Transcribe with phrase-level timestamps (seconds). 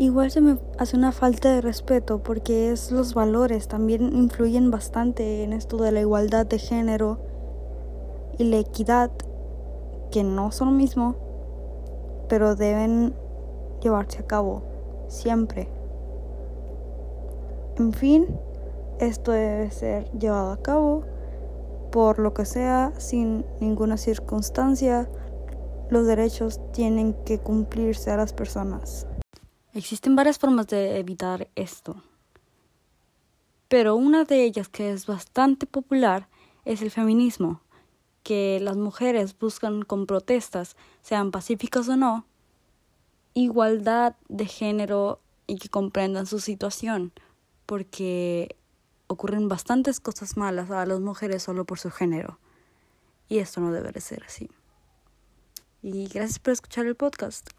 [0.00, 5.42] Igual se me hace una falta de respeto porque es los valores también influyen bastante
[5.42, 7.18] en esto de la igualdad de género
[8.38, 9.10] y la equidad,
[10.12, 11.16] que no son lo mismo,
[12.28, 13.12] pero deben
[13.82, 14.62] llevarse a cabo
[15.08, 15.68] siempre.
[17.76, 18.28] En fin,
[19.00, 21.02] esto debe ser llevado a cabo
[21.90, 25.08] por lo que sea, sin ninguna circunstancia.
[25.90, 29.08] Los derechos tienen que cumplirse a las personas.
[29.74, 32.02] Existen varias formas de evitar esto,
[33.68, 36.28] pero una de ellas que es bastante popular
[36.64, 37.60] es el feminismo,
[38.22, 42.24] que las mujeres buscan con protestas, sean pacíficas o no,
[43.34, 47.12] igualdad de género y que comprendan su situación,
[47.66, 48.56] porque
[49.06, 52.38] ocurren bastantes cosas malas a las mujeres solo por su género.
[53.28, 54.50] Y esto no debe ser así.
[55.82, 57.50] Y gracias por escuchar el podcast.